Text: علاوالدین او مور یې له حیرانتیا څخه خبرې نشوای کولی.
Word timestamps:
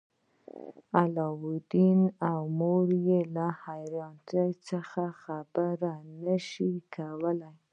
علاوالدین 1.01 2.01
او 2.29 2.41
مور 2.59 2.87
یې 3.07 3.19
له 3.35 3.47
حیرانتیا 3.65 4.45
څخه 4.69 5.03
خبرې 5.23 5.95
نشوای 6.25 6.77
کولی. 6.95 7.51